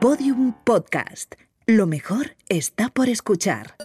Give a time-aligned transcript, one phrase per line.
[0.00, 1.36] Podium Podcast.
[1.66, 3.76] Lo mejor está por escuchar.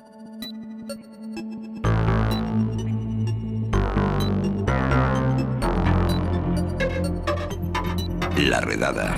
[8.38, 9.16] La redada.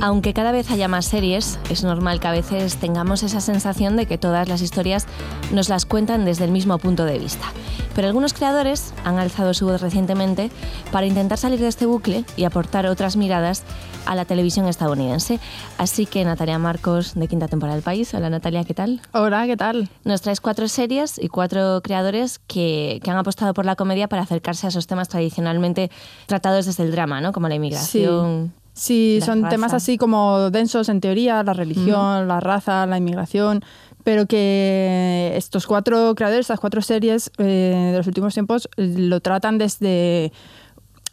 [0.00, 4.06] Aunque cada vez haya más series, es normal que a veces tengamos esa sensación de
[4.06, 5.06] que todas las historias
[5.52, 7.52] nos las cuentan desde el mismo punto de vista.
[7.94, 10.50] Pero algunos creadores han alzado su voz recientemente
[10.92, 13.64] para intentar salir de este bucle y aportar otras miradas
[14.06, 15.38] a la televisión estadounidense.
[15.78, 18.14] Así que Natalia Marcos, de Quinta Temporada del País.
[18.14, 19.00] Hola Natalia, ¿qué tal?
[19.12, 19.88] Hola, ¿qué tal?
[20.04, 24.22] Nos traes cuatro series y cuatro creadores que, que han apostado por la comedia para
[24.22, 25.90] acercarse a esos temas tradicionalmente
[26.26, 27.32] tratados desde el drama, ¿no?
[27.32, 28.52] Como la inmigración.
[28.72, 29.50] Sí, la son raza.
[29.50, 33.62] temas así como densos en teoría, la religión, la raza, la inmigración,
[34.04, 39.58] pero que estos cuatro creadores, estas cuatro series eh, de los últimos tiempos lo tratan
[39.58, 40.32] desde,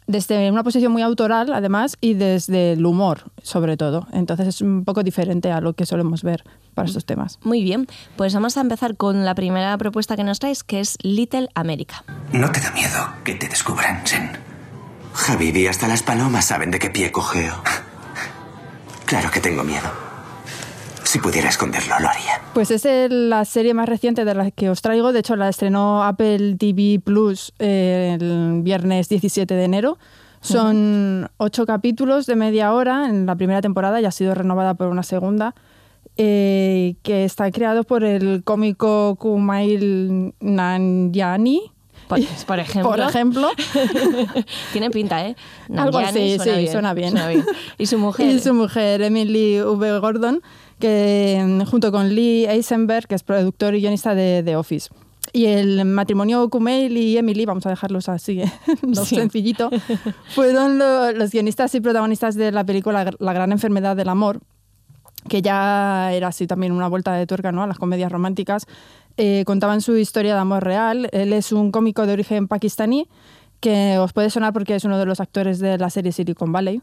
[0.06, 4.06] desde una posición muy autoral, además, y desde el humor, sobre todo.
[4.12, 7.38] Entonces es un poco diferente a lo que solemos ver para estos temas.
[7.42, 10.96] Muy bien, pues vamos a empezar con la primera propuesta que nos traes, que es
[11.02, 12.04] Little America.
[12.32, 14.30] ¿No te da miedo que te descubran, Sen?
[15.12, 17.54] Javid y hasta las palomas saben de qué pie cogeo.
[19.04, 20.07] Claro que tengo miedo.
[21.08, 22.38] Si pudiera esconderlo, lo haría.
[22.52, 25.14] Pues es la serie más reciente de la que os traigo.
[25.14, 29.96] De hecho, la estrenó Apple TV Plus eh, el viernes 17 de enero.
[30.42, 34.88] Son ocho capítulos de media hora en la primera temporada y ha sido renovada por
[34.88, 35.54] una segunda.
[36.18, 41.72] eh, que está creado por el cómico Kumail Nanjiani.
[42.08, 42.90] Por, por ejemplo.
[42.90, 43.48] Por ejemplo.
[44.72, 45.36] Tiene pinta, ¿eh?
[45.76, 47.14] Algo así, sí, suena bien.
[47.78, 48.26] Y su mujer.
[48.28, 49.98] Y su mujer, Emily V.
[50.00, 50.42] Gordon,
[50.78, 54.88] que mm, junto con Lee Eisenberg, que es productor y guionista de The Office.
[55.32, 58.52] Y el matrimonio Kumail y Emily, vamos a dejarlos así, ¿eh?
[58.86, 59.16] no Sí.
[59.16, 59.68] sencillito,
[60.34, 64.40] fueron lo- los guionistas y protagonistas de la película La gran enfermedad del amor,
[65.28, 67.62] que ya era así también una vuelta de tuerca ¿no?
[67.62, 68.64] a las comedias románticas.
[69.20, 71.08] Eh, contaban su historia de amor real.
[71.10, 73.08] Él es un cómico de origen pakistaní
[73.60, 76.80] que os puede sonar porque es uno de los actores de la serie Silicon Valley.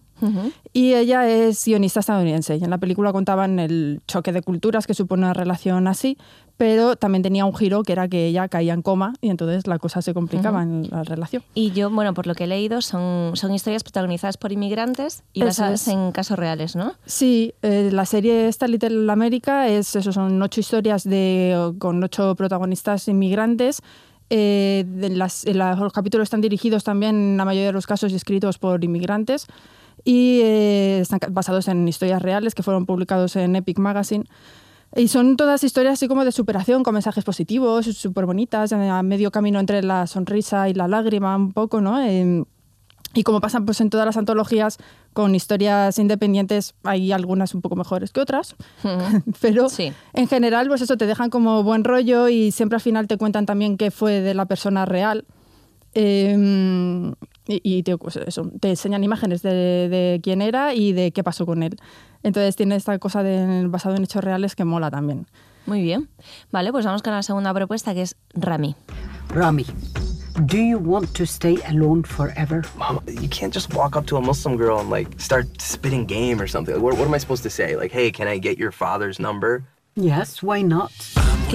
[0.73, 2.57] Y ella es guionista estadounidense.
[2.57, 6.17] Y en la película contaban el choque de culturas que supone una relación así,
[6.57, 9.77] pero también tenía un giro que era que ella caía en coma y entonces la
[9.77, 11.43] cosa se complicaba en la relación.
[11.53, 15.41] Y yo, bueno, por lo que he leído, son, son historias protagonizadas por inmigrantes y
[15.41, 15.93] Eso basadas es.
[15.93, 16.93] en casos reales, ¿no?
[17.05, 22.35] Sí, eh, la serie esta Little America es eso, son ocho historias de, con ocho
[22.35, 23.81] protagonistas inmigrantes.
[24.29, 28.57] Eh, las, la- los capítulos están dirigidos también, en la mayoría de los casos, escritos
[28.57, 29.47] por inmigrantes.
[30.03, 34.25] Y eh, están basados en historias reales que fueron publicados en Epic Magazine.
[34.95, 39.31] Y son todas historias así como de superación, con mensajes positivos, súper bonitas, a medio
[39.31, 42.01] camino entre la sonrisa y la lágrima, un poco, ¿no?
[42.01, 42.45] Em,
[43.15, 44.77] y como pasa pues, en todas las antologías,
[45.13, 48.55] con historias independientes, hay algunas un poco mejores que otras,
[49.41, 49.91] pero Sí.
[50.13, 53.45] en general, pues eso te dejan como buen rollo y siempre al final te cuentan
[53.47, 55.25] también qué fue de la persona real.
[55.97, 56.35] Eh,
[57.47, 59.51] y y te, pues eso, te enseñan imágenes de,
[59.89, 61.77] de quién era y de qué pasó con él.
[62.23, 65.27] Entonces tiene esta cosa de, basado en hechos reales que mola también.
[65.67, 66.09] Muy bien.
[66.51, 68.75] Vale, pues vamos con la segunda propuesta, que es Rami.
[69.29, 69.65] Rami,
[70.43, 72.63] do you want to stay alone forever?
[72.75, 76.41] Mom, you can't just walk up to a Muslim girl and like start spitting game
[76.41, 76.75] or something.
[76.75, 77.75] Like, what, what am I supposed to say?
[77.77, 79.63] Like, hey, can I get your father's number?
[79.95, 80.91] Yes, why not?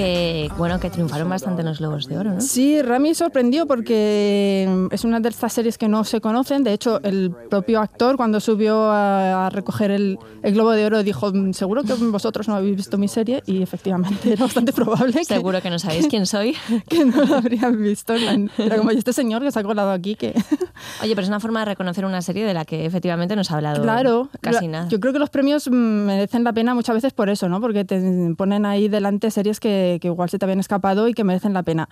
[0.01, 2.41] Que, bueno, que triunfaron bastante en los Globos de Oro, ¿no?
[2.41, 6.65] Sí, Rami sorprendió porque mm, es una de estas series que no se conocen.
[6.65, 11.03] De hecho, el propio actor cuando subió a, a recoger el, el Globo de Oro
[11.03, 15.23] dijo, "Mm, seguro que vosotros no habéis visto mi serie y efectivamente era bastante probable
[15.25, 16.57] Seguro que no sabéis quién soy.
[16.89, 18.15] que no lo habrían visto.
[18.15, 20.33] Era como "¿Y este señor que se ha colado aquí que...
[21.03, 23.53] Oye, pero es una forma de reconocer una serie de la que efectivamente no se
[23.53, 24.89] ha hablado Claro, casi nada.
[24.89, 27.61] Yo creo que los premios mm, merecen la pena muchas veces por eso, ¿no?
[27.61, 28.01] Porque te
[28.37, 31.63] ponen ahí delante series que, que igual se te habían escapado y que merecen la
[31.65, 31.89] pena.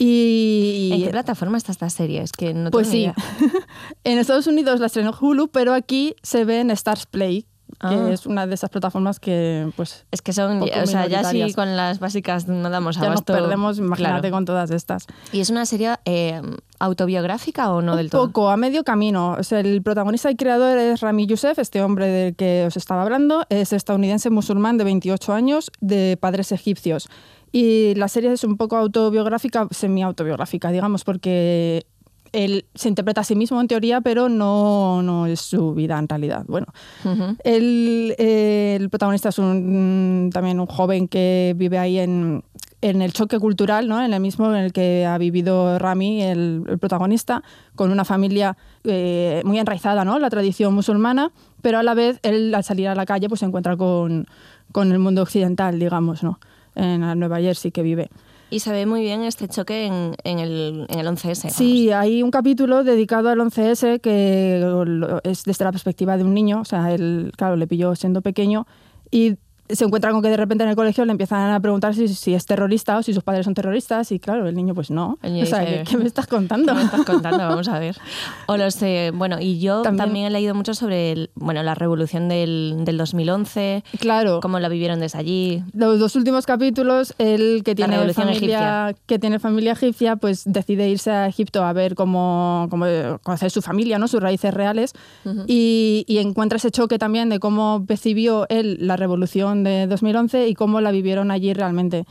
[0.00, 2.22] Y, ¿En qué plataforma está esta serie?
[2.22, 2.98] Es que no Pues sí.
[3.02, 3.14] idea.
[4.04, 7.46] en Estados Unidos la estrenó Hulu, pero aquí se ve en Stars Play,
[7.80, 7.90] Ah.
[7.90, 11.52] que es una de esas plataformas que pues Es que son, o sea, ya sí
[11.52, 13.34] con las básicas no damos ya nos abasto.
[13.34, 14.34] perdemos, imagínate Claro.
[14.34, 15.06] con todas estas.
[15.32, 16.40] ¿Y es una serie eh,
[16.78, 18.26] autobiográfica o no del Un todo?
[18.26, 19.36] poco, a medio camino.
[19.38, 23.02] O sea, el protagonista y creador es Rami Youssef, este hombre del que os estaba
[23.02, 23.44] hablando.
[23.48, 27.08] Es estadounidense musulmán de 28 años, de padres egipcios.
[27.50, 31.86] Y la serie es un poco autobiográfica, semi-autobiográfica, digamos, porque
[32.32, 36.08] él se interpreta a sí mismo en teoría, pero no, no es su vida en
[36.08, 36.44] realidad.
[36.46, 36.66] Bueno,
[37.44, 42.44] eh, el protagonista es un, también un joven que vive ahí en,
[42.80, 44.02] en el choque cultural, ¿no?
[44.02, 47.42] en el mismo en el que ha vivido Rami, el, el protagonista,
[47.74, 50.18] con una familia eh, muy enraizada ¿no?
[50.18, 53.46] la tradición musulmana, pero a la vez él al salir a la calle pues, se
[53.46, 54.26] encuentra con,
[54.72, 56.38] con el mundo occidental, digamos, ¿no?
[56.76, 58.10] en la Nueva Jersey que vive.
[58.50, 61.50] Y se ve muy bien este choque en, en el, en el 11S.
[61.50, 64.62] Sí, hay un capítulo dedicado al 11S que
[65.24, 68.66] es desde la perspectiva de un niño, o sea, él, claro, le pilló siendo pequeño
[69.10, 69.36] y
[69.68, 72.34] se encuentra con que de repente en el colegio le empiezan a preguntar si, si
[72.34, 75.18] es terrorista o si sus padres son terroristas y claro, el niño pues no.
[75.22, 76.72] Niño o sea, dice, ¿qué, qué me estás contando?
[76.72, 77.38] ¿Qué me estás contando?
[77.48, 77.96] Vamos a ver.
[78.46, 81.74] O los, eh, bueno, y yo también, También- he leído mucho sobre el- bueno, la
[81.74, 84.40] revolución del, del 2011, Claro.
[84.40, 85.62] cómo la vivieron desde allí.
[85.72, 91.10] Los dos últimos capítulos, el que tiene familia, que tiene familia egipcia, pues decide irse
[91.10, 92.86] a Egipto a ver cómo, cómo
[93.22, 94.08] conocer su familia, ¿no?
[94.08, 94.92] sus raíces reales,
[95.46, 100.54] y, y encuentra ese choque también de cómo percibió él la revolución de 2011 y
[100.54, 102.04] cómo la vivieron allí realmente.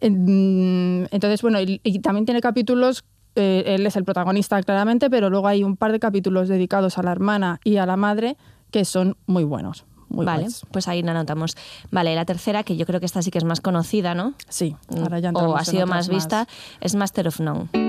[0.00, 3.04] En- Entonces, bueno, y, y también tiene capítulos.
[3.38, 7.02] eh, él es el protagonista claramente, pero luego hay un par de capítulos dedicados a
[7.02, 8.36] la hermana y a la madre
[8.70, 9.84] que son muy buenos.
[10.08, 10.64] Muy vale, buenos.
[10.70, 11.56] pues ahí la anotamos.
[11.90, 14.34] Vale, la tercera, que yo creo que esta sí que es más conocida, ¿no?
[14.48, 16.46] Sí, ahora ya o entramos ha sido más vista,
[16.80, 17.85] es Master of None.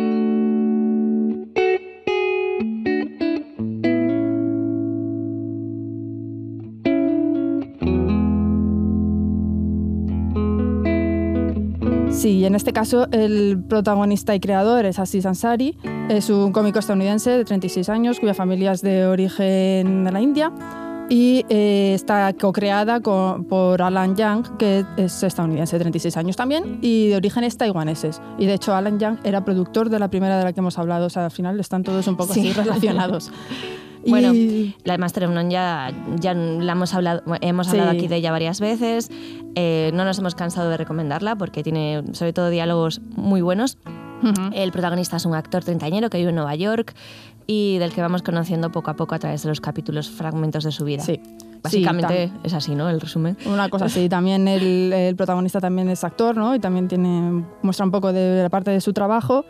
[12.27, 15.77] Sí, en este caso el protagonista y creador es Aziz Ansari,
[16.09, 20.51] es un cómico estadounidense de 36 años cuya familia es de origen de la India
[21.09, 27.07] y eh, está co-creada por Alan Young, que es estadounidense de 36 años también y
[27.07, 28.21] de orígenes taiwaneses.
[28.37, 31.05] Y de hecho Alan Young era productor de la primera de la que hemos hablado,
[31.05, 32.41] o sea, al final están todos un poco Sí.
[32.49, 33.31] así relacionados.
[34.07, 37.97] Bueno, Y- la Master of None ya, ya la hemos hablado, hemos hablado Sí.
[37.97, 39.09] aquí de ella varias veces.
[39.55, 43.77] Eh, no nos hemos cansado de recomendarla porque tiene sobre todo diálogos muy buenos.
[44.23, 44.49] Ujú.
[44.53, 46.95] El protagonista es un actor treintañero que vive en Nueva York
[47.45, 50.71] y del que vamos conociendo poco a poco a través de los capítulos, fragmentos de
[50.71, 51.03] su vida.
[51.03, 51.19] Sí.
[51.63, 52.89] Básicamente Sí, es así, ¿no?
[52.89, 53.35] El resumen.
[53.45, 56.53] Una cosa así, también el, el protagonista también es actor, ¿no?
[56.55, 59.43] Y también tiene, muestra un poco de la parte de su trabajo,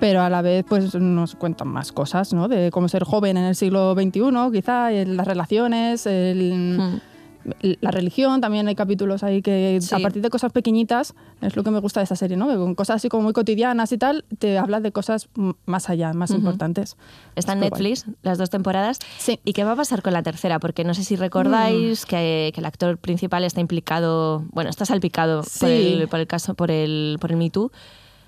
[0.00, 2.48] pero a la vez pues nos cuentan más cosas, ¿no?
[2.48, 7.00] De cómo ser joven en el siglo XXI, quizá, el- las relaciones, el- Hmm.
[7.80, 9.92] la religión, también hay capítulos ahí que Sí.
[9.96, 12.46] a partir de cosas pequeñitas, es lo que me gusta de esta serie, ¿no?
[12.46, 15.28] Con cosas así como muy cotidianas y tal, te hablas de cosas
[15.66, 16.96] más allá, más importantes.
[17.34, 17.90] Está en Está guay.
[17.90, 19.00] Netflix las dos temporadas.
[19.18, 19.40] Sí.
[19.44, 20.60] ¿Y qué va a pasar con la tercera?
[20.60, 21.20] Porque no sé si Mm.
[21.20, 25.94] recordáis que, que el actor principal está implicado, bueno, está salpicado por, Sí.
[26.00, 27.72] el, por el caso, por el, por el Me Too.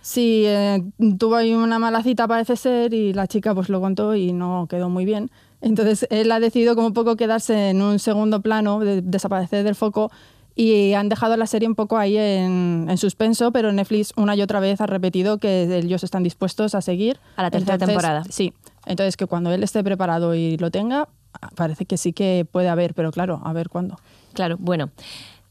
[0.06, 0.82] Sí, eh,
[1.18, 4.66] tuvo ahí una mala cita parece ser y la chica pues lo contó y no
[4.68, 5.30] quedó muy bien.
[5.62, 9.74] Entonces él ha decidido como un poco quedarse en un segundo plano, de- desaparecer del
[9.74, 10.10] foco
[10.54, 14.42] y han dejado la serie un poco ahí en, en suspenso, pero Netflix una y
[14.42, 17.18] otra vez ha repetido que ellos están dispuestos a seguir.
[17.36, 18.24] A la tercera temporada.
[18.28, 18.52] Sí,
[18.84, 21.08] entonces que cuando él esté preparado y lo tenga,
[21.56, 23.98] parece que sí que puede haber, pero claro, a ver cuándo.
[24.34, 24.90] Claro, bueno.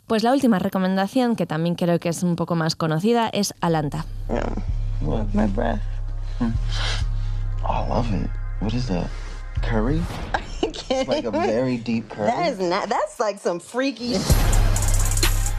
[0.07, 4.05] Pues la última recomendación, que también creo que es un poco más conocida, es Alanta.
[5.01, 5.27] What?
[5.33, 5.79] My breath.
[6.41, 6.51] Oh,
[7.65, 8.29] I love it.
[8.59, 9.07] What is that?
[9.61, 10.01] Curry?
[10.61, 12.27] It's like a very deep curry.
[12.27, 12.89] That is not.
[12.89, 14.15] That's like some freaky.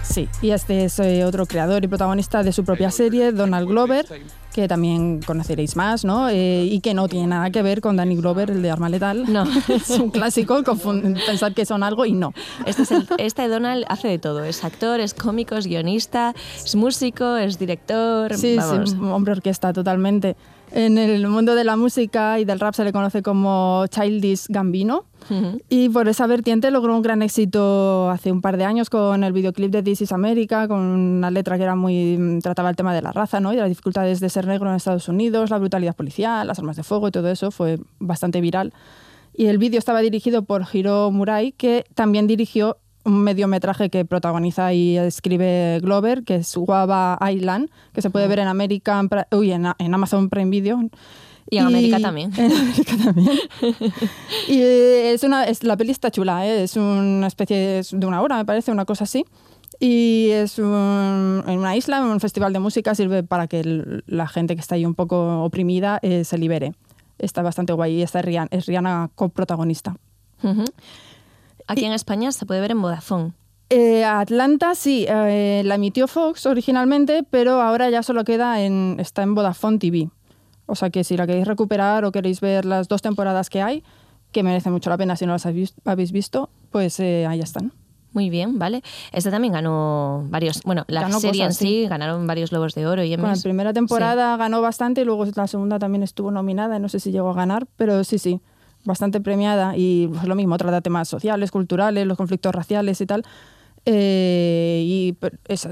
[0.02, 4.06] Sí, y este es eh, otro creador y protagonista de su propia serie, Donald Glover,
[4.54, 6.28] que también conoceréis más, ¿no?
[6.28, 9.24] Eh, y que no tiene nada que ver con Danny Glover, el de Arma Letal.
[9.32, 9.42] No.
[9.68, 10.62] es un clásico,
[11.26, 12.32] pensar que son algo y no.
[12.64, 14.44] Este, es el- este Donald hace de todo.
[14.44, 16.34] Es actor, es cómico, es guionista,
[16.64, 18.32] es músico, es director.
[18.36, 18.90] Sí, vamos.
[18.90, 20.36] sí, hombre orquesta totalmente.
[20.72, 25.04] En el mundo de la música y del rap se le conoce como Childish Gambino.
[25.30, 25.60] Ujú.
[25.68, 29.32] Y por esa vertiente logró un gran éxito hace un par de años con el
[29.32, 33.02] videoclip de This is America, con una letra que era muy trataba el tema de
[33.02, 33.52] la raza ¿no?
[33.52, 36.76] y de las dificultades de ser negro en Estados Unidos, la brutalidad policial, las armas
[36.76, 38.72] de fuego y todo eso fue bastante viral.
[39.36, 44.72] Y el vídeo estaba dirigido por Hiro Murai, que también dirigió un mediometraje que protagoniza
[44.72, 49.66] y escribe Glover, que es Guava Island, que se puede ver en, American, uy, en,
[49.78, 50.80] en Amazon Prime Video.
[51.50, 52.32] Y en América también.
[52.38, 53.38] En América también.
[54.48, 56.64] y es una, es, la peli está chula, ¿eh?
[56.64, 59.24] es una especie es de una hora, me parece, una cosa así.
[59.80, 64.26] Y es un- en una isla, un festival de música, sirve para que el- la
[64.28, 66.74] gente que está ahí un poco oprimida eh, se libere.
[67.18, 69.96] Está bastante guay y esta es Rihanna, es Rihanna coprotagonista.
[71.66, 73.32] Aquí en España se puede ver en Vodafone.
[73.70, 79.22] Eh, Atlanta sí, eh, la emitió Fox originalmente, pero ahora ya solo queda en, está
[79.22, 80.10] en Vodafone TV.
[80.66, 83.82] O sea que si la queréis recuperar o queréis ver las dos temporadas que hay,
[84.32, 87.72] que merece mucho la pena si no las habéis, habéis visto, pues eh, ahí están.
[88.14, 88.82] Muy bien, vale.
[89.12, 90.62] Esta también ganó varios.
[90.62, 91.88] Bueno, la Ganó serie cosas, en sí sí.
[91.88, 95.46] ganaron varios Globos de Oro y Bueno, la primera temporada ganó bastante y luego la
[95.48, 98.40] segunda también estuvo nominada, no sé si llegó a ganar, pero sí, sí,
[98.84, 103.24] bastante premiada y pues, lo mismo, trata temas sociales, culturales, los conflictos raciales y tal.
[103.86, 105.16] Eh, y
[105.48, 105.68] es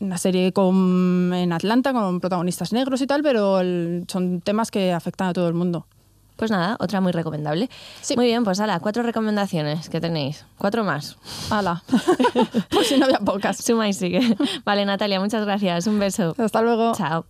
[0.00, 4.92] una serie con, en Atlanta con protagonistas negros y tal, pero el- son temas que
[4.92, 5.86] afectan a todo el mundo.
[6.36, 7.70] Pues nada, otra muy recomendable.
[8.14, 10.44] Muy bien, pues ala, cuatro recomendaciones que tenéis.
[10.58, 11.16] Cuatro más.
[11.50, 11.82] Ala.
[12.70, 13.56] pues si no había pocas.
[13.56, 14.36] Suma y sigue.
[14.64, 15.86] Vale, Natalia, muchas gracias.
[15.86, 16.34] Un beso.
[16.38, 16.92] Hasta luego.
[16.94, 17.24] Chao.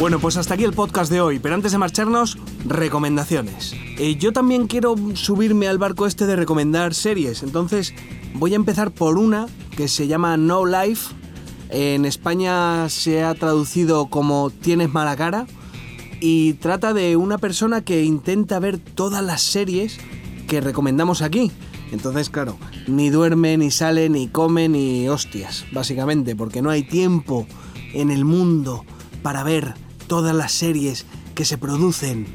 [0.00, 3.72] Bueno, pues hasta aquí el podcast de hoy, pero antes de marcharnos, recomendaciones.
[3.96, 7.94] Eh, yo también quiero subirme al barco este de recomendar series, entonces
[8.34, 11.14] voy a empezar por una que se llama No Life.
[11.70, 15.46] En España se ha traducido como Tienes mala cara
[16.26, 19.98] y trata de una persona que intenta ver todas las series
[20.48, 21.52] que recomendamos aquí.
[21.92, 27.46] Entonces, claro, ni duerme, ni sale, ni come, ni hostias, básicamente, porque no hay tiempo
[27.92, 28.86] en el mundo
[29.22, 29.74] para ver
[30.06, 31.04] todas las series
[31.34, 32.26] que se producen.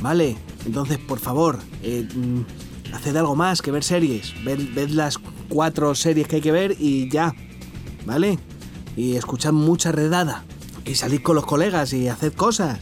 [0.00, 0.36] ¿Vale?
[0.64, 4.32] Entonces, por favor, eh, mm, haced algo más que ver series.
[4.44, 7.34] Ved, ved las cuatro series que hay que ver y ya.
[8.06, 8.38] ¿Vale?
[8.96, 10.44] Y escuchad mucha redada.
[10.84, 12.78] Y salid con los colegas y haced cosas.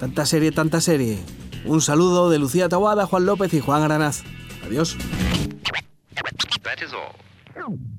[0.00, 1.18] Tanta serie, tanta serie.
[1.66, 4.22] Un saludo de Lucía Tawada, Juan López y Juan Granaz.
[4.64, 4.96] Adiós.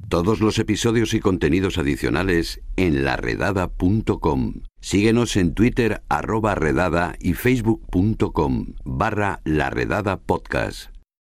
[0.10, 4.64] Todos los episodios y contenidos adicionales en laredada.com.
[4.82, 11.01] Síguenos en Twitter arroba redada y facebook.com barra laredada podcast.